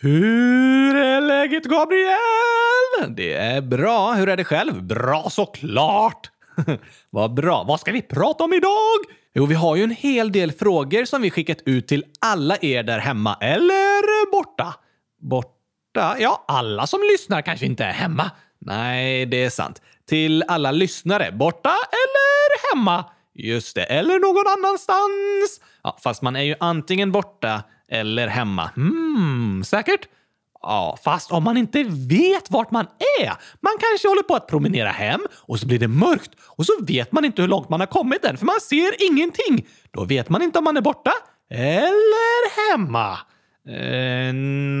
[0.00, 3.14] Hur är läget Gabriel?
[3.16, 4.12] Det är bra.
[4.12, 4.82] Hur är det själv?
[4.82, 6.30] Bra såklart!
[7.10, 7.64] Vad bra.
[7.68, 8.98] Vad ska vi prata om idag?
[9.34, 12.82] Jo, vi har ju en hel del frågor som vi skickat ut till alla er
[12.82, 14.74] där hemma eller borta.
[15.20, 16.16] Borta?
[16.18, 18.30] Ja, alla som lyssnar kanske inte är hemma.
[18.58, 19.82] Nej, det är sant.
[20.08, 23.04] Till alla lyssnare, borta eller hemma?
[23.34, 25.60] Just det, eller någon annanstans.
[25.82, 28.70] Ja, fast man är ju antingen borta eller hemma.
[28.76, 30.08] Hmm, säkert?
[30.62, 32.86] Ja, fast om man inte vet vart man
[33.20, 33.26] är.
[33.60, 37.12] Man kanske håller på att promenera hem och så blir det mörkt och så vet
[37.12, 39.66] man inte hur långt man har kommit än för man ser ingenting.
[39.90, 41.12] Då vet man inte om man är borta
[41.50, 43.18] eller hemma.
[43.68, 44.32] Eh,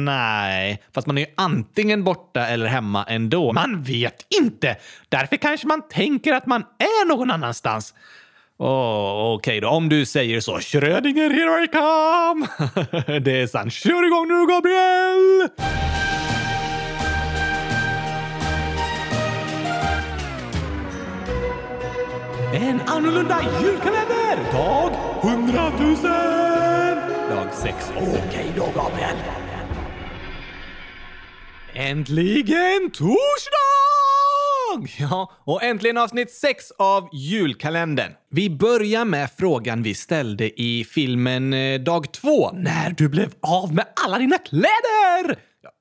[0.04, 3.52] nej, fast man är ju antingen borta eller hemma ändå.
[3.52, 4.76] Man vet inte!
[5.08, 7.94] Därför kanske man tänker att man är någon annanstans.
[8.60, 10.60] Oh, Okej okay då, om du säger så.
[10.60, 12.46] Schrödinger, here I come!
[13.20, 13.72] det är sant.
[13.72, 15.48] Kör igång nu, Gabriel!
[22.54, 24.52] En annorlunda julkalender!
[24.52, 24.92] Dag
[25.22, 25.96] 100 000!
[27.30, 27.92] Dag 6.
[27.96, 29.16] Okej okay då, Gabriel.
[31.74, 33.77] Äntligen torsdag!
[34.98, 38.12] Ja, och äntligen avsnitt 6 av julkalendern.
[38.30, 43.74] Vi börjar med frågan vi ställde i filmen eh, Dag 2, när du blev av
[43.74, 45.38] med alla dina kläder!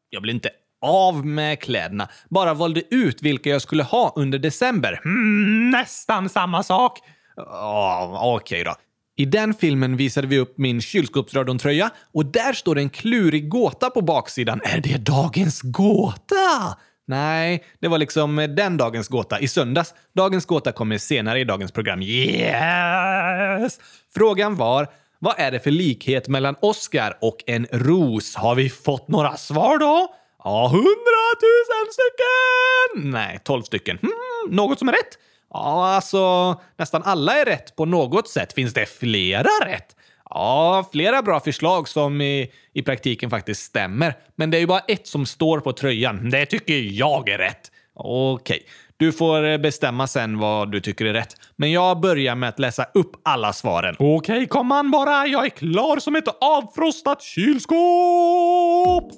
[0.09, 0.49] Jag blev inte
[0.81, 5.01] av med kläderna, bara valde ut vilka jag skulle ha under december.
[5.05, 6.99] Mm, nästan samma sak.
[7.37, 8.75] Oh, Okej okay då.
[9.19, 14.01] I den filmen visade vi upp min kylskåpsradontröja och där står en klurig gåta på
[14.01, 14.61] baksidan.
[14.63, 16.77] Är det dagens gåta?
[17.07, 19.93] Nej, det var liksom eh, den dagens gåta i söndags.
[20.15, 22.01] Dagens gåta kommer senare i dagens program.
[22.01, 23.79] Yes!
[24.13, 24.87] Frågan var,
[25.19, 28.35] vad är det för likhet mellan Oscar och en ros?
[28.35, 30.15] Har vi fått några svar då?
[30.43, 33.11] Ja, hundratusen stycken!
[33.11, 33.97] Nej, tolv stycken.
[33.97, 35.17] Hmm, något som är rätt?
[35.53, 38.53] Ja, alltså nästan alla är rätt på något sätt.
[38.53, 39.95] Finns det flera rätt?
[40.29, 44.13] Ja, flera bra förslag som i, i praktiken faktiskt stämmer.
[44.35, 46.29] Men det är ju bara ett som står på tröjan.
[46.29, 47.71] Det tycker jag är rätt.
[47.99, 48.63] Okej,
[48.97, 51.35] du får bestämma sen vad du tycker är rätt.
[51.55, 53.95] Men jag börjar med att läsa upp alla svaren.
[53.99, 55.27] Okej, kom an bara.
[55.27, 59.11] Jag är klar som ett avfrostat kylskåp!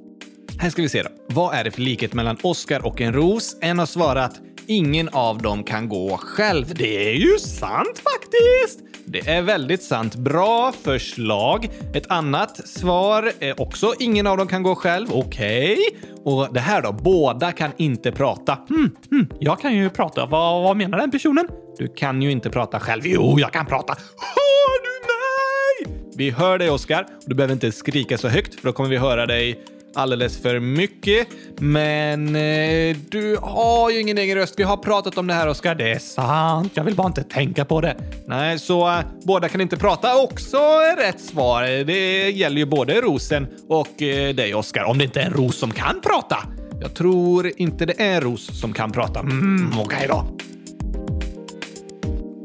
[0.60, 1.10] Här ska vi se då.
[1.28, 3.58] Vad är det för likhet mellan Oscar och en ros?
[3.62, 6.74] En har svarat ingen av dem kan gå själv.
[6.76, 8.80] Det är ju sant faktiskt!
[9.06, 10.16] Det är väldigt sant.
[10.16, 11.70] Bra förslag.
[11.94, 15.08] Ett annat svar är också ingen av dem kan gå själv.
[15.12, 15.74] Okej.
[15.74, 16.12] Okay.
[16.24, 16.92] Och det här då?
[16.92, 18.58] Båda kan inte prata.
[18.70, 19.28] Hmm, hmm.
[19.40, 20.26] Jag kan ju prata.
[20.26, 21.48] Vad, vad menar den personen?
[21.78, 23.02] Du kan ju inte prata själv.
[23.06, 23.94] Jo, jag kan prata.
[24.18, 26.02] Hör du mig?
[26.16, 27.08] Vi hör dig, Oskar.
[27.26, 29.64] Du behöver inte skrika så högt, för då kommer vi höra dig
[29.96, 31.28] alldeles för mycket.
[31.60, 34.54] Men eh, du har ju ingen egen röst.
[34.58, 35.76] Vi har pratat om det här, Oskar.
[35.76, 36.72] Det är sant.
[36.76, 37.96] Jag vill bara inte tänka på det.
[38.26, 40.18] Nej, så eh, båda kan inte prata.
[40.18, 41.84] Också är rätt svar.
[41.84, 44.84] Det gäller ju både Rosen och eh, dig, Oskar.
[44.84, 46.38] Om det inte är en ros som kan prata.
[46.82, 49.20] Jag tror inte det är Ros som kan prata.
[49.20, 50.39] Mm, Okej okay då.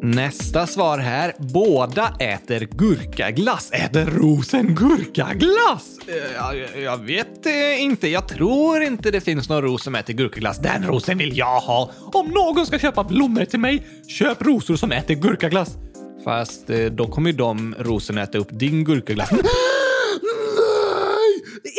[0.05, 1.33] Nästa svar här.
[1.39, 3.71] Båda äter gurkaglass.
[3.73, 5.99] Äter rosen gurkaglass?
[6.07, 8.09] Eh, jag, jag vet eh, inte.
[8.09, 10.59] Jag tror inte det finns någon ros som äter gurkaglass.
[10.59, 11.91] Den rosen vill jag ha.
[12.13, 15.77] Om någon ska köpa blommor till mig, köp rosor som äter gurkaglass.
[16.25, 19.31] Fast eh, då kommer ju de rosorna äta upp din gurkaglass.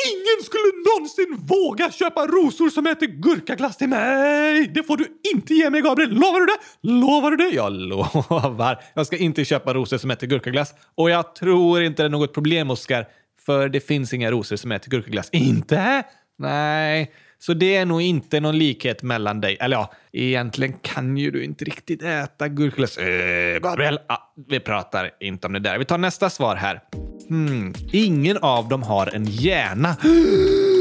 [0.09, 4.67] Ingen skulle någonsin våga köpa rosor som äter gurkaglass till mig!
[4.73, 6.09] Det får du inte ge mig, Gabriel!
[6.09, 6.57] Lovar du det?
[6.81, 7.55] Lovar du det?
[7.55, 8.83] Jag lovar.
[8.93, 10.73] Jag ska inte köpa rosor som äter gurkaglass.
[10.95, 13.07] Och jag tror inte det är något problem, Oskar.
[13.45, 15.29] För det finns inga rosor som äter gurkaglass.
[15.31, 16.03] Inte?
[16.37, 17.11] Nej.
[17.39, 19.57] Så det är nog inte någon likhet mellan dig.
[19.59, 22.97] Eller ja, egentligen kan ju du inte riktigt äta gurkaglass.
[22.97, 25.77] Äh, Gabriel, ah, vi pratar inte om det där.
[25.77, 26.81] Vi tar nästa svar här.
[27.29, 29.97] Hmm, ingen av dem har en hjärna.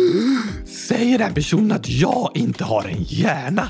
[0.66, 3.68] Säger den personen att jag inte har en hjärna?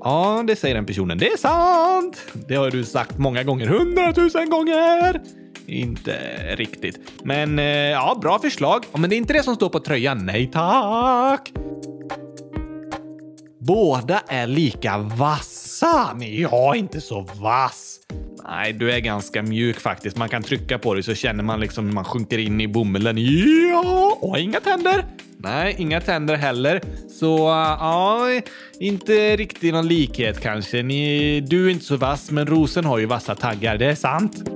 [0.00, 1.18] Ja, det säger den personen.
[1.18, 2.16] Det är sant!
[2.48, 3.66] Det har du sagt många gånger.
[3.66, 5.20] Hundratusen gånger!
[5.66, 6.18] Inte
[6.56, 6.98] riktigt.
[7.24, 8.84] Men eh, ja, bra förslag.
[8.92, 10.26] Men det är inte det som står på tröjan.
[10.26, 11.52] Nej tack!
[13.60, 18.00] Båda är lika vassa, men jag är inte så vass.
[18.48, 20.16] Nej, du är ganska mjuk faktiskt.
[20.16, 23.16] Man kan trycka på dig så känner man liksom hur man sjunker in i bomullen.
[23.70, 25.04] Ja, och inga tänder.
[25.44, 26.80] Nej, inga tänder heller.
[27.20, 27.36] Så
[27.80, 28.40] ja,
[28.80, 30.82] inte riktigt någon likhet kanske.
[30.82, 33.78] Ni, du är inte så vass, men rosen har ju vassa taggar.
[33.78, 34.50] Det är sant.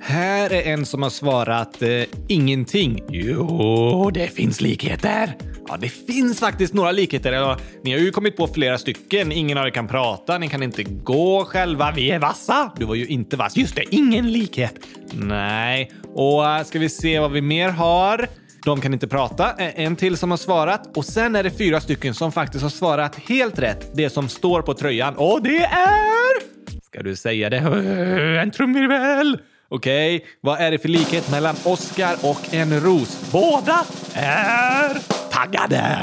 [0.00, 3.02] Här är en som har svarat eh, ingenting.
[3.08, 5.36] Jo, det finns likheter.
[5.68, 7.32] Ja, det finns faktiskt några likheter.
[7.32, 9.32] Ja, ni har ju kommit på flera stycken.
[9.32, 11.92] Ingen av er kan prata, ni kan inte gå själva.
[11.96, 12.72] Vi är vassa.
[12.76, 13.56] Du var ju inte vass.
[13.56, 14.74] Just det, ingen likhet.
[15.12, 18.28] Nej, och eh, ska vi se vad vi mer har?
[18.66, 19.52] De kan inte prata.
[19.52, 23.16] En till som har svarat och sen är det fyra stycken som faktiskt har svarat
[23.16, 23.90] helt rätt.
[23.94, 26.42] Det som står på tröjan och det är...
[26.84, 27.56] Ska du säga det?
[28.42, 29.38] En trumvirvel!
[29.68, 30.28] Okej, okay.
[30.40, 33.30] vad är det för likhet mellan Oscar och en ros?
[33.32, 33.84] Båda
[34.14, 34.98] är
[35.30, 35.84] taggade!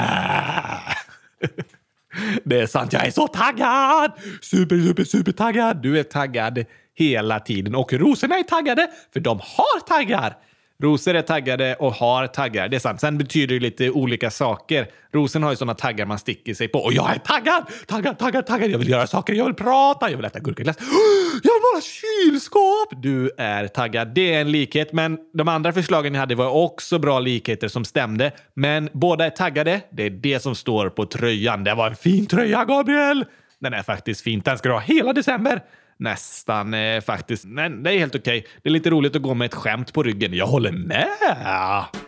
[2.44, 4.12] Det är sant, jag är så taggad!
[4.42, 5.82] Super, super, super taggad!
[5.82, 6.64] Du är taggad
[6.94, 10.36] hela tiden och rosorna är taggade för de har taggar.
[10.84, 12.68] Rosor är taggade och har taggar.
[12.68, 13.00] Det är sant.
[13.00, 14.86] Sen betyder det lite olika saker.
[15.12, 16.78] Rosen har ju sådana taggar man sticker sig på.
[16.78, 17.64] Och jag är taggad!
[17.86, 18.70] Taggad, taggad, taggad.
[18.70, 19.34] Jag vill göra saker.
[19.34, 20.10] Jag vill prata.
[20.10, 20.76] Jag vill äta gurkaglass.
[21.42, 23.02] Jag vill måla kylskåp!
[23.02, 24.14] Du är taggad.
[24.14, 24.92] Det är en likhet.
[24.92, 28.32] Men de andra förslagen ni hade var också bra likheter som stämde.
[28.54, 29.80] Men båda är taggade.
[29.92, 31.64] Det är det som står på tröjan.
[31.64, 33.24] Det var en fin tröja, Gabriel!
[33.60, 34.42] Den är faktiskt fin.
[34.44, 35.62] Den ska du ha hela december
[35.96, 37.44] nästan eh, faktiskt.
[37.44, 38.38] Men det är helt okej.
[38.38, 38.50] Okay.
[38.62, 40.34] Det är lite roligt att gå med ett skämt på ryggen.
[40.34, 42.03] Jag håller med!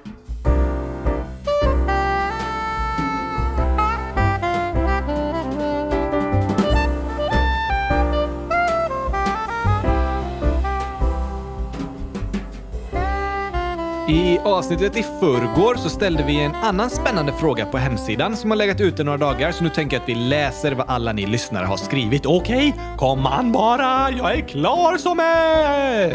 [14.09, 18.57] I avsnittet i förrgår så ställde vi en annan spännande fråga på hemsidan som har
[18.57, 21.67] legat ute några dagar, så nu tänker jag att vi läser vad alla ni lyssnare
[21.67, 22.27] har skrivit.
[22.27, 24.11] Okej, okay, kom an bara!
[24.11, 26.15] Jag är klar som är...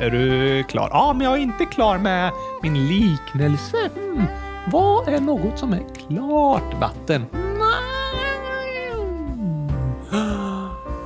[0.00, 0.88] Är du klar?
[0.92, 2.30] Ja, men jag är inte klar med
[2.62, 3.90] min liknelse.
[3.96, 4.22] Mm.
[4.72, 7.26] Vad är något som är klart vatten?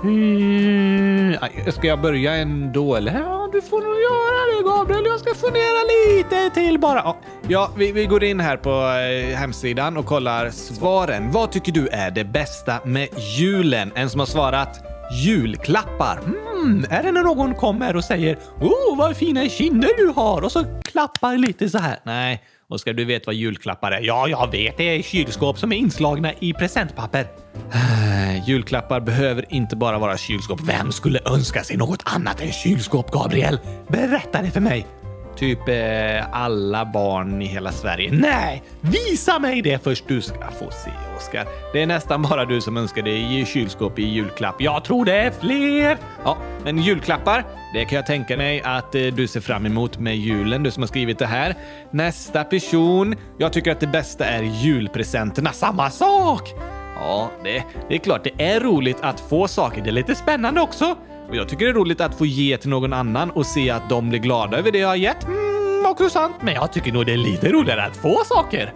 [0.03, 0.78] Mm.
[1.43, 3.15] Eh, ska jag börja ändå eller?
[3.15, 5.05] Ja, du får nog göra det Gabriel.
[5.07, 5.81] Jag ska fundera
[6.17, 7.15] lite till bara.
[7.49, 11.33] Ja, vi, vi går in här på eh, hemsidan och kollar svaren.
[11.33, 13.09] Vad tycker du är det bästa med
[13.39, 13.93] julen?
[13.95, 14.81] En som har svarat
[15.25, 16.19] julklappar.
[16.63, 20.53] Mm, är det när någon kommer och säger “Oh, vad fina kinder du har” och
[20.53, 21.99] så klappar lite så här?
[22.03, 24.01] Nej, Oskar, du vet vad julklappar är?
[24.01, 24.77] Ja, jag vet.
[24.77, 27.27] Det är kylskåp som är inslagna i presentpapper.
[28.47, 30.61] Julklappar behöver inte bara vara kylskåp.
[30.61, 33.59] Vem skulle önska sig något annat än kylskåp, Gabriel?
[33.89, 34.87] Berätta det för mig.
[35.39, 38.11] Typ eh, alla barn i hela Sverige.
[38.13, 40.05] Nej, visa mig det först.
[40.09, 41.47] Du ska få se, Oskar.
[41.73, 44.61] Det är nästan bara du som önskar dig kylskåp i julklapp.
[44.61, 45.99] Jag tror det är fler.
[46.25, 47.45] Ja, men julklappar,
[47.75, 50.83] det kan jag tänka mig att eh, du ser fram emot med julen, du som
[50.83, 51.55] har skrivit det här.
[51.91, 53.17] Nästa person.
[53.39, 55.53] Jag tycker att det bästa är julpresenterna.
[55.53, 56.55] Samma sak!
[56.99, 59.83] Ja, det, det är klart det är roligt att få saker.
[59.83, 60.97] Det är lite spännande också.
[61.29, 63.89] Och jag tycker det är roligt att få ge till någon annan och se att
[63.89, 65.25] de blir glada över det jag har gett.
[65.25, 66.37] Mm, också sant.
[66.41, 68.73] Men jag tycker nog det är lite roligare att få saker.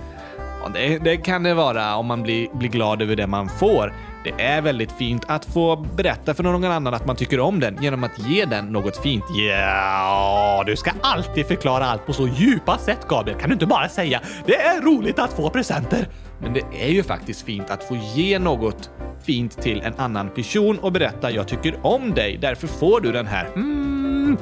[0.63, 3.95] Ja, det, det, kan det vara om man blir, blir glad över det man får.
[4.25, 7.83] Det är väldigt fint att få berätta för någon annan att man tycker om den
[7.83, 9.25] genom att ge den något fint.
[9.49, 13.39] Ja, du ska alltid förklara allt på så djupa sätt, Gabriel.
[13.41, 16.09] Kan du inte bara säga det är roligt att få presenter?
[16.39, 18.91] Men det är ju faktiskt fint att få ge något
[19.23, 23.27] fint till en annan person och berätta jag tycker om dig, därför får du den
[23.27, 23.47] här.
[23.55, 24.37] Mm.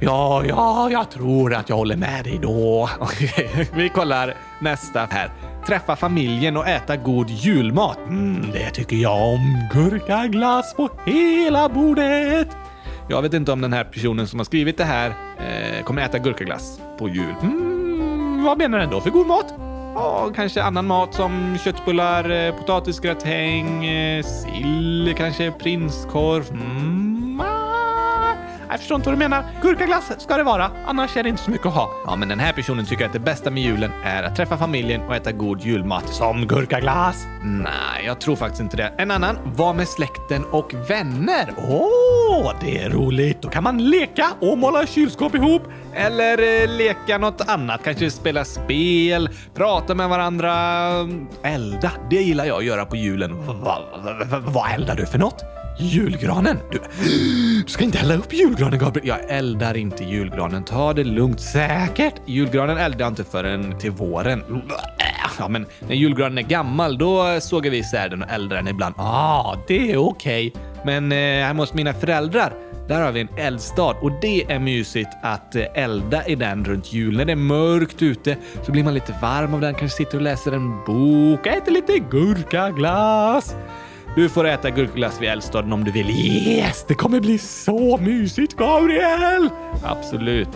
[0.00, 2.88] Ja, ja, jag tror att jag håller med dig då.
[2.98, 5.30] Okej, vi kollar nästa här.
[5.66, 7.98] Träffa familjen och äta god julmat.
[8.08, 9.68] Mm, det tycker jag om.
[9.72, 12.48] Gurkaglass på hela bordet.
[13.08, 16.18] Jag vet inte om den här personen som har skrivit det här eh, kommer äta
[16.18, 17.34] gurkaglass på jul.
[17.42, 19.54] Mm, vad menar den då för god mat?
[19.94, 26.50] Ja, kanske annan mat som köttbullar, eh, potatisgratäng, eh, sill, kanske prinskorv.
[26.50, 27.07] Mm,
[28.70, 29.44] jag förstår inte vad du menar.
[29.62, 31.90] Gurkaglass ska det vara, annars är det inte så mycket att ha.
[32.06, 35.00] Ja, men den här personen tycker att det bästa med julen är att träffa familjen
[35.00, 37.26] och äta god julmat som gurkaglass.
[37.42, 38.92] Nej, jag tror faktiskt inte det.
[38.96, 41.54] En annan, var med släkten och vänner.
[41.56, 41.88] Åh,
[42.30, 43.42] oh, det är roligt.
[43.42, 45.62] Då kan man leka och måla kylskåp ihop.
[45.94, 50.52] Eller eh, leka något annat, kanske spela spel, prata med varandra,
[51.42, 51.92] elda.
[52.10, 53.46] Det gillar jag att göra på julen.
[53.46, 53.78] Vad va,
[54.30, 55.57] va, va, eldar du för något?
[55.80, 56.58] Julgranen?
[56.70, 56.80] Du,
[57.62, 59.08] du ska inte elda upp julgranen, Gabriel.
[59.08, 60.64] Jag eldar inte julgranen.
[60.64, 61.40] Ta det lugnt.
[61.40, 62.14] Säkert.
[62.26, 64.42] Julgranen eldar jag inte förrän till våren.
[65.38, 68.94] Ja, men när julgranen är gammal, då sågar vi isär den och eldar den ibland.
[68.98, 70.48] Ah, det är okej.
[70.48, 70.62] Okay.
[70.84, 72.52] Men eh, hemma hos mina föräldrar,
[72.88, 76.92] där har vi en eldstad och det är mysigt att eh, elda i den runt
[76.92, 77.16] jul.
[77.16, 80.22] När det är mörkt ute så blir man lite varm av den, kanske sitter och
[80.22, 83.54] läser en bok, äter lite gurkaglass.
[84.16, 86.10] Du får äta gurkaglass vid eldstaden om du vill.
[86.10, 86.84] Yes!
[86.88, 89.50] Det kommer bli så mysigt, Gabriel!
[89.84, 90.48] Absolut.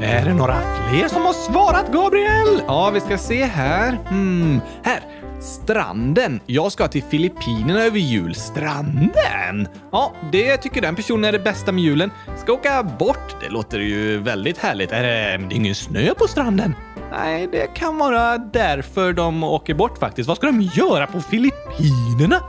[0.00, 2.62] Är det några fler som har svarat, Gabriel?
[2.66, 3.98] Ja, vi ska se här.
[4.08, 5.00] Hmm, här.
[5.40, 6.40] Stranden.
[6.46, 8.34] Jag ska till Filippinerna över jul.
[8.34, 9.68] Stranden?
[9.92, 12.10] Ja, det tycker den personen är det bästa med julen.
[12.36, 13.36] Ska åka bort.
[13.40, 14.92] Det låter ju väldigt härligt.
[14.92, 16.74] Är det, det är ingen snö på stranden?
[17.10, 20.28] Nej, det kan vara därför de åker bort faktiskt.
[20.28, 22.40] Vad ska de göra på Filippinerna?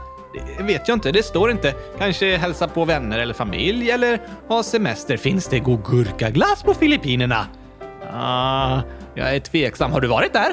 [0.58, 1.12] Det vet jag inte.
[1.12, 1.74] Det står inte.
[1.98, 5.16] Kanske hälsa på vänner eller familj eller ha semester.
[5.16, 7.46] Finns det god gurkaglass på Filippinerna?
[8.12, 8.80] Ah,
[9.14, 9.92] jag är tveksam.
[9.92, 10.52] Har du varit där?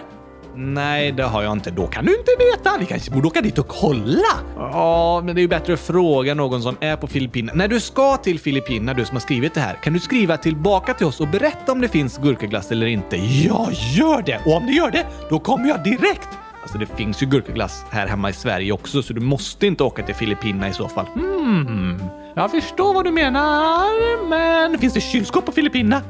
[0.56, 1.72] Nej, det har jag inte.
[1.72, 2.78] Då kan du inte veta.
[2.80, 4.34] Vi kanske borde åka dit och kolla.
[4.58, 7.58] Ja, men det är ju bättre att fråga någon som är på Filippinerna.
[7.58, 10.94] När du ska till Filippinerna, du som har skrivit det här, kan du skriva tillbaka
[10.94, 13.18] till oss och berätta om det finns gurkaglass eller inte?
[13.18, 14.42] Ja, gör det!
[14.46, 16.30] Och om det gör det, då kommer jag direkt.
[16.62, 20.04] Alltså det finns ju gurkaglass här hemma i Sverige också, så du måste inte åka
[20.04, 21.06] till Filippinerna i så fall.
[21.06, 22.04] Hmm,
[22.36, 26.02] jag förstår vad du menar, men finns det kylskåp på Filippinerna?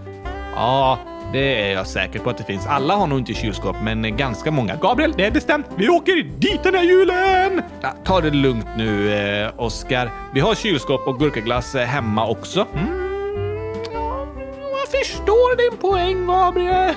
[0.55, 0.99] Ja,
[1.33, 2.67] det är jag säker på att det finns.
[2.67, 4.75] Alla har nog inte kylskåp, men ganska många.
[4.75, 5.65] Gabriel, det är bestämt.
[5.75, 7.61] Vi åker dit den här julen!
[7.81, 10.11] Ja, ta det lugnt nu, eh, Oskar.
[10.33, 12.67] Vi har kylskåp och gurkaglass eh, hemma också.
[12.73, 13.03] Mm.
[14.71, 16.93] Jag förstår din poäng, Gabriel.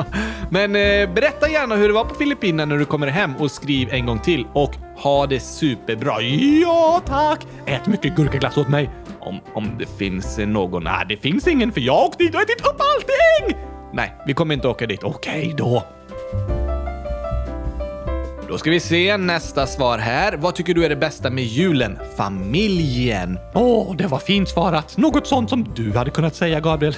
[0.50, 3.88] men eh, berätta gärna hur det var på Filippinerna när du kommer hem och skriv
[3.92, 6.20] en gång till och ha det superbra.
[6.62, 7.46] Ja, tack!
[7.66, 8.90] Ät mycket gurkaglass åt mig.
[9.20, 10.84] Om, om det finns eh, någon.
[10.84, 13.69] Nej, det finns ingen för jag har åkt dit och ätit upp allting!
[13.92, 15.02] Nej, vi kommer inte åka dit.
[15.02, 15.84] Okej då.
[18.48, 20.36] Då ska vi se nästa svar här.
[20.36, 21.98] Vad tycker du är det bästa med julen?
[22.16, 23.38] Familjen.
[23.54, 24.96] Åh, oh, det var fint svarat.
[24.96, 26.96] Något sånt som du hade kunnat säga, Gabriel.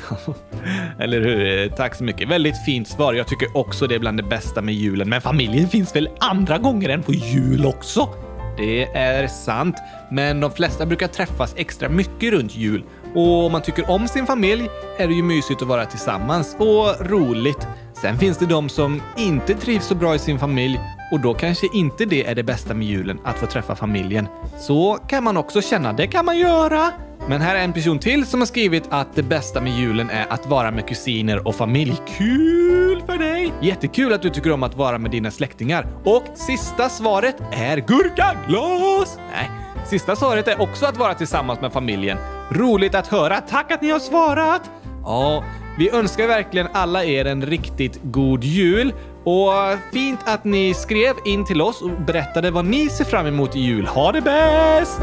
[0.99, 1.65] Eller hur?
[1.65, 2.29] Eh, tack så mycket.
[2.29, 3.15] Väldigt fint svar.
[3.15, 5.09] Jag tycker också det är bland det bästa med julen.
[5.09, 8.09] Men familjen finns väl andra gånger än på jul också?
[8.57, 9.77] Det är sant,
[10.11, 12.85] men de flesta brukar träffas extra mycket runt jul
[13.15, 17.07] och om man tycker om sin familj är det ju mysigt att vara tillsammans och
[17.07, 17.67] roligt.
[18.03, 20.81] Sen finns det de som inte trivs så bra i sin familj
[21.13, 24.29] och då kanske inte det är det bästa med julen, att få träffa familjen.
[24.59, 26.93] Så kan man också känna, det kan man göra.
[27.29, 30.27] Men här är en person till som har skrivit att det bästa med julen är
[30.33, 31.97] att vara med kusiner och familj.
[32.19, 33.53] Kul för dig!
[33.61, 35.87] Jättekul att du tycker om att vara med dina släktingar.
[36.05, 39.19] Och sista svaret är gurkaglas!
[39.33, 39.51] Nej,
[39.87, 42.19] sista svaret är också att vara tillsammans med familjen.
[42.53, 43.41] Roligt att höra.
[43.41, 44.71] Tack att ni har svarat!
[45.05, 45.45] Ja,
[45.79, 48.95] vi önskar verkligen alla er en riktigt god jul.
[49.25, 49.53] Och
[49.93, 53.61] fint att ni skrev in till oss och berättade vad ni ser fram emot i
[53.61, 53.87] jul.
[53.87, 55.01] Ha det bäst!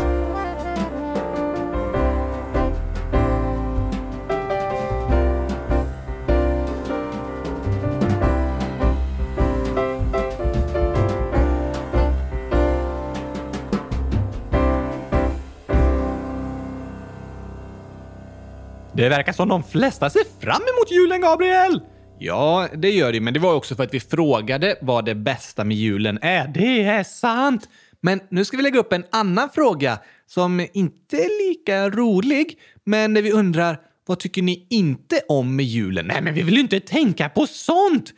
[19.00, 21.82] Det verkar som de flesta ser fram emot julen, Gabriel!
[22.20, 25.64] Ja, det gör det, men det var också för att vi frågade vad det bästa
[25.64, 26.48] med julen är.
[26.48, 27.70] Det är sant!
[28.02, 33.14] Men nu ska vi lägga upp en annan fråga som inte är lika rolig, men
[33.14, 36.08] där vi undrar vad tycker ni inte om med julen?
[36.08, 38.14] Nej, men vi vill ju inte tänka på sånt!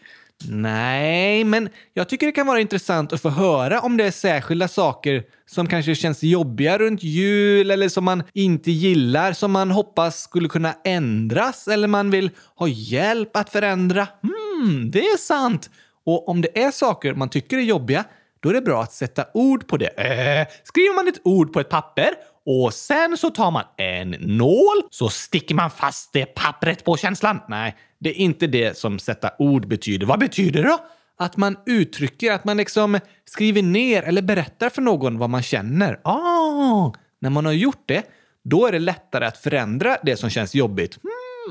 [0.50, 4.68] Nej, men jag tycker det kan vara intressant att få höra om det är särskilda
[4.68, 10.22] saker som kanske känns jobbiga runt jul eller som man inte gillar, som man hoppas
[10.22, 14.08] skulle kunna ändras eller man vill ha hjälp att förändra.
[14.22, 15.70] Hmm, det är sant!
[16.06, 18.04] Och om det är saker man tycker är jobbiga,
[18.40, 19.88] då är det bra att sätta ord på det.
[19.88, 22.10] Äh, skriver man ett ord på ett papper
[22.46, 27.40] och sen så tar man en nål så sticker man fast det pappret på känslan.
[27.48, 30.06] Nej, det är inte det som sätta ord betyder.
[30.06, 30.80] Vad betyder det då?
[31.18, 36.00] Att man uttrycker, att man liksom skriver ner eller berättar för någon vad man känner.
[36.04, 38.04] Ah, när man har gjort det,
[38.44, 40.98] då är det lättare att förändra det som känns jobbigt.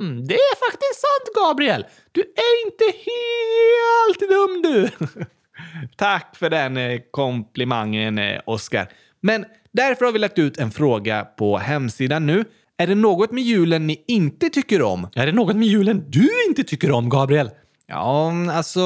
[0.00, 1.86] Mm, det är faktiskt sant, Gabriel.
[2.12, 4.90] Du är inte helt dum du.
[5.96, 8.82] Tack för den eh, komplimangen, eh, Oscar.
[8.82, 8.88] Oskar.
[9.20, 12.44] Men därför har vi lagt ut en fråga på hemsidan nu.
[12.78, 15.08] Är det något med julen ni inte tycker om?
[15.14, 17.50] Är det något med julen du inte tycker om, Gabriel?
[17.86, 18.80] Ja, alltså...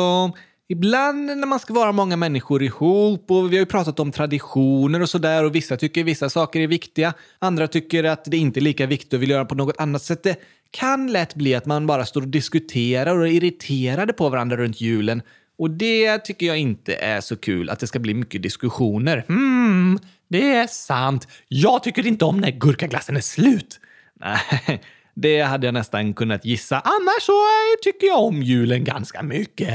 [0.69, 5.03] Ibland när man ska vara många människor ihop och vi har ju pratat om traditioner
[5.03, 7.15] och sådär och vissa tycker vissa saker är viktiga.
[7.39, 10.23] Andra tycker att det inte är lika viktigt och vill göra på något annat sätt.
[10.23, 10.37] Det
[10.71, 14.81] kan lätt bli att man bara står och diskuterar och är irriterade på varandra runt
[14.81, 15.23] julen.
[15.59, 19.25] Och det tycker jag inte är så kul, att det ska bli mycket diskussioner.
[19.29, 19.99] Hmm,
[20.35, 21.29] det är sant.
[21.49, 23.81] Jag tycker inte om när gurkaglassen är slut.
[24.21, 24.83] Nej,
[25.15, 26.81] det hade jag nästan kunnat gissa.
[26.81, 29.75] Annars så eh, tycker jag om julen ganska mycket.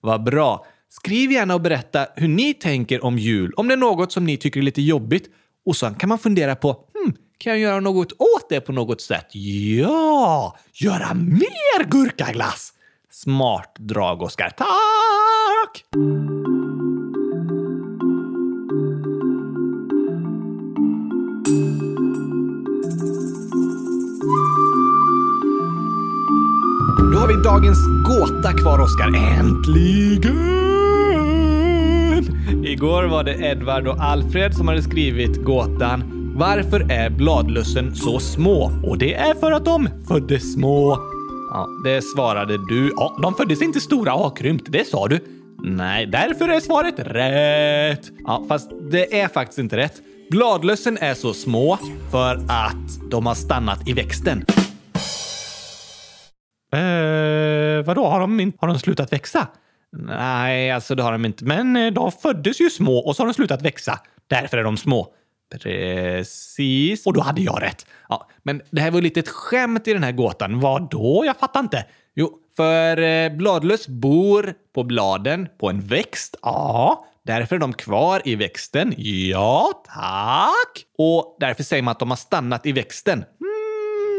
[0.00, 0.66] Vad bra.
[0.88, 4.36] Skriv gärna och berätta hur ni tänker om jul, om det är något som ni
[4.36, 5.28] tycker är lite jobbigt.
[5.66, 9.00] Och sen kan man fundera på, hmm, kan jag göra något åt det på något
[9.00, 9.26] sätt?
[9.34, 12.72] Ja, göra mer gurkaglass!
[13.10, 14.50] Smart drag, Oskar.
[14.50, 15.84] Tack!
[27.24, 29.06] Har vi dagens gåta kvar, Oskar.
[29.06, 30.34] Äntligen!
[32.64, 38.72] Igår var det Edvard och Alfred som hade skrivit gåtan Varför är bladlössen så små?
[38.82, 40.98] Och det är för att de föddes små.
[41.50, 42.92] Ja, det svarade du.
[42.96, 45.20] Ja, de föddes inte stora och krympt, det sa du.
[45.62, 48.10] Nej, därför är svaret rätt.
[48.24, 49.94] Ja, fast det är faktiskt inte rätt.
[50.30, 51.78] Bladlössen är så små
[52.10, 54.44] för att de har stannat i växten.
[56.74, 58.06] Eh, vadå?
[58.06, 59.46] Har de, har de slutat växa?
[59.96, 61.44] Nej, alltså det har de inte.
[61.44, 64.00] Men eh, de föddes ju små och så har de slutat växa.
[64.26, 65.14] Därför är de små.
[65.62, 67.06] Precis.
[67.06, 67.86] Och då hade jag rätt.
[68.08, 70.60] Ja, men det här var lite ett skämt i den här gåtan.
[70.60, 71.22] Vad då?
[71.26, 71.84] Jag fattar inte.
[72.14, 76.36] Jo, för eh, bladlöss bor på bladen på en växt.
[76.42, 78.94] Ja, därför är de kvar i växten.
[78.96, 80.84] Ja, tack.
[80.98, 83.24] Och därför säger man att de har stannat i växten.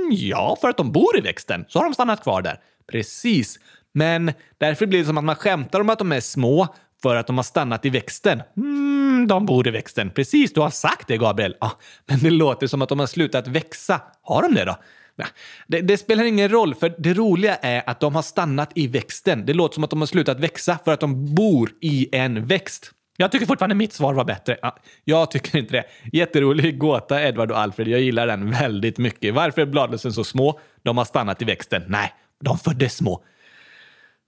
[0.06, 2.60] Mm, ja, för att de bor i växten så har de stannat kvar där.
[2.92, 3.60] Precis.
[3.94, 6.68] Men därför blir det som att man skämtar om att de är små
[7.02, 8.42] för att de har stannat i växten.
[8.58, 10.10] Mm, de bor i växten.
[10.10, 11.56] Precis, du har sagt det, Gabriel.
[11.60, 11.72] Ja,
[12.06, 14.02] men det låter som att de har slutat växa.
[14.22, 14.76] Har de det då?
[15.16, 15.26] Ja,
[15.68, 19.46] det, det, spelar ingen roll, för det roliga är att de har stannat i växten.
[19.46, 22.92] Det låter som att de har slutat växa för att de bor i en växt.
[23.18, 24.58] Jag tycker fortfarande mitt svar var bättre.
[24.62, 25.84] Ja, jag tycker inte det.
[26.18, 27.88] Jätterolig gåta, Edvard och Alfred.
[27.88, 29.34] Jag gillar den väldigt mycket.
[29.34, 30.60] Varför är bladlössen så små?
[30.84, 31.84] De har stannat i växten.
[31.88, 33.24] Nej, de föddes små.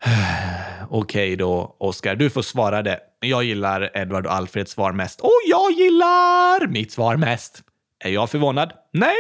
[0.89, 2.15] Okej då, Oskar.
[2.15, 3.00] Du får svara det.
[3.20, 5.22] Jag gillar Edward och Alfreds svar mest.
[5.22, 7.63] Och jag gillar mitt svar mest.
[8.03, 8.74] Är jag förvånad?
[8.94, 9.15] Nej!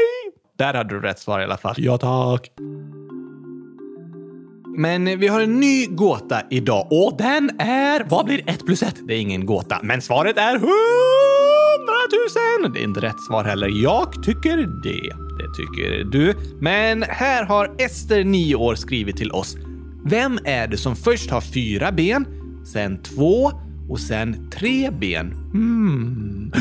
[0.57, 1.75] Där hade du rätt svar i alla fall.
[1.77, 2.51] Ja, tack.
[4.79, 8.03] Men vi har en ny gåta idag och den är...
[8.09, 8.95] Vad blir ett plus ett?
[9.07, 10.67] Det är ingen gåta, men svaret är hundratusen!
[12.73, 13.83] Det är inte rätt svar heller.
[13.83, 15.15] Jag tycker det.
[15.37, 16.35] Det tycker du.
[16.59, 19.57] Men här har Ester, 9 år, skrivit till oss.
[20.05, 22.25] Vem är det som först har fyra ben,
[22.73, 23.51] sen två
[23.89, 25.31] och sen tre ben?
[25.51, 26.51] Hmm.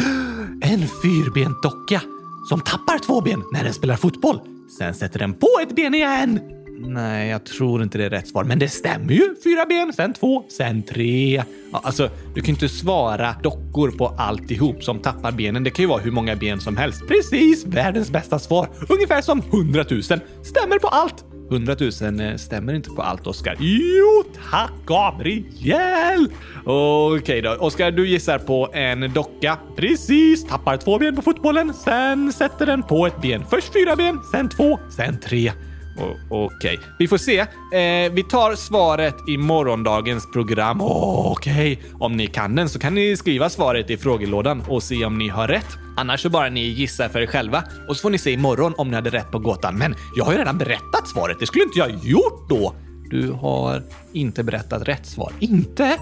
[0.62, 2.00] En fyrbent docka
[2.48, 4.40] som tappar två ben när den spelar fotboll.
[4.78, 6.55] Sen sätter den på ett ben igen.
[6.78, 9.34] Nej, jag tror inte det är rätt svar, men det stämmer ju.
[9.44, 11.44] Fyra ben, sen två, sen tre.
[11.72, 15.64] Ja, alltså, du kan ju inte svara dockor på alltihop som tappar benen.
[15.64, 17.08] Det kan ju vara hur många ben som helst.
[17.08, 18.68] Precis, världens bästa svar.
[18.88, 20.20] Ungefär som hundratusen.
[20.42, 21.24] Stämmer på allt.
[21.50, 23.56] Hundratusen eh, stämmer inte på allt, Oskar.
[23.60, 26.28] Jo, tack Gabriel!
[26.64, 27.50] Okej okay då.
[27.50, 29.58] Oskar, du gissar på en docka.
[29.76, 33.44] Precis, tappar två ben på fotbollen, sen sätter den på ett ben.
[33.50, 35.52] Först fyra ben, sen två, sen tre.
[35.98, 36.78] Okej, okay.
[36.98, 37.38] vi får se.
[37.38, 40.80] Eh, vi tar svaret i morgondagens program.
[40.80, 41.90] Okej, okay.
[42.00, 45.28] om ni kan den så kan ni skriva svaret i frågelådan och se om ni
[45.28, 45.68] har rätt.
[45.96, 48.88] Annars så bara ni gissar för er själva och så får ni se imorgon om
[48.88, 49.78] ni hade rätt på gåtan.
[49.78, 51.36] Men jag har ju redan berättat svaret.
[51.40, 52.74] Det skulle inte jag gjort då.
[53.10, 53.82] Du har
[54.12, 55.32] inte berättat rätt svar.
[55.40, 55.98] Inte?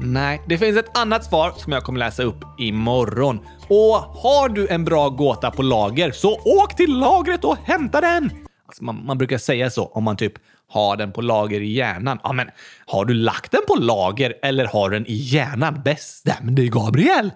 [0.00, 3.38] Nej, det finns ett annat svar som jag kommer läsa upp imorgon.
[3.68, 8.47] Och har du en bra gåta på lager så åk till lagret och hämta den!
[8.68, 10.32] Alltså man, man, brukar säga så om man typ
[10.68, 12.18] har den på lager i hjärnan.
[12.22, 12.50] Ja, men
[12.86, 15.82] har du lagt den på lager eller har du den i hjärnan?
[15.84, 17.30] Bestäm dig, Gabriel!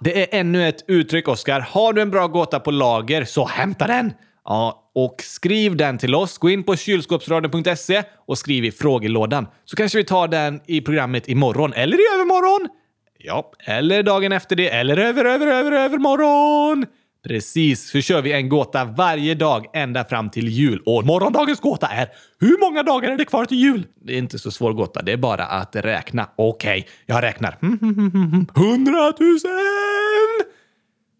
[0.00, 1.60] Det är ännu ett uttryck, Oskar.
[1.60, 4.12] Har du en bra gåta på lager så hämta den!
[4.44, 6.38] Ja, och skriv den till oss.
[6.38, 9.46] Gå in på kylskåpsradion.se och skriv i frågelådan.
[9.64, 12.68] Så kanske vi tar den i programmet imorgon eller i övermorgon.
[13.18, 16.86] Ja, eller dagen efter det eller över, över, över, övermorgon.
[17.28, 20.82] Precis, så kör vi en gåta varje dag ända fram till jul.
[20.86, 22.08] Och morgondagens gåta är
[22.40, 23.86] hur många dagar är det kvar till jul?
[24.04, 26.28] Det är inte så svår gåta, det är bara att räkna.
[26.36, 27.58] Okej, okay, jag räknar.
[27.62, 29.50] Mm, mm, mm, hundratusen!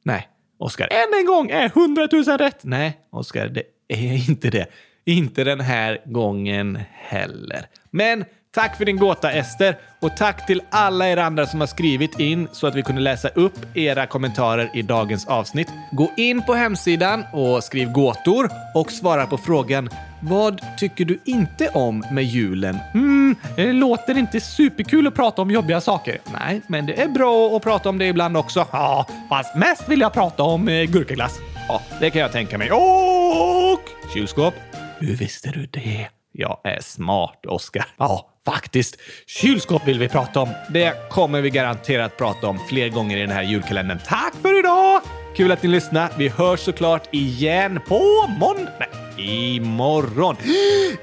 [0.04, 0.88] Nej, Oskar.
[0.90, 2.64] Än en gång är hundratusen rätt.
[2.64, 4.66] Nej, Oskar, det är inte det.
[5.04, 7.66] Inte den här gången heller.
[7.90, 12.20] Men Tack för din gåta Ester och tack till alla er andra som har skrivit
[12.20, 15.68] in så att vi kunde läsa upp era kommentarer i dagens avsnitt.
[15.92, 21.68] Gå in på hemsidan och skriv gåtor och svara på frågan vad tycker du inte
[21.68, 22.78] om med julen?
[22.92, 26.18] Hmm, det låter inte superkul att prata om jobbiga saker.
[26.32, 28.66] Nej, men det är bra att prata om det ibland också.
[28.72, 31.38] Ja, fast mest vill jag prata om eh, gurkaglass.
[31.68, 32.72] Ja, det kan jag tänka mig.
[32.72, 34.54] Och kylskåp.
[34.98, 36.21] Hur visste du det?
[36.32, 37.86] Jag är smart, Oskar.
[37.98, 38.96] Ja, faktiskt.
[39.26, 40.48] Kylskåp vill vi prata om.
[40.70, 43.98] Det kommer vi garanterat prata om fler gånger i den här julkalendern.
[44.06, 45.00] Tack för idag!
[45.36, 46.08] Kul att ni lyssnade.
[46.18, 48.72] Vi hörs såklart igen på måndag.
[48.78, 50.36] Nej, imorgon.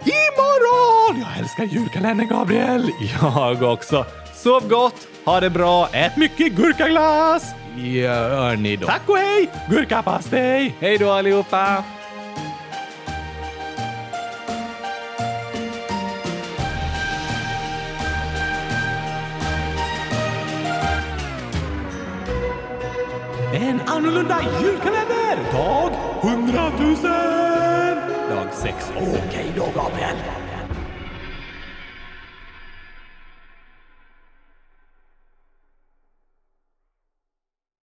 [0.03, 1.21] Imorgon!
[1.21, 2.89] Jag älskar julkalendern, Gabriel.
[3.21, 4.05] Jag också.
[4.35, 7.43] Sov gott, ha det bra, ät mycket gurkaglass!
[7.77, 8.87] Gör ni då.
[8.87, 9.49] Tack och hej!
[9.69, 10.75] Gurkapastej!
[10.79, 11.83] Hej då allihopa!
[24.19, 25.37] Annorlunda julkalender!
[25.53, 26.95] Dag 100 000!
[28.29, 28.91] Dag 6.
[28.97, 30.15] Okej då, Gabriel.